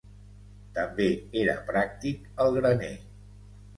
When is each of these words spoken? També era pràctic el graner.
També 0.77 1.07
era 1.43 1.55
pràctic 1.67 2.25
el 2.47 2.59
graner. 2.59 2.93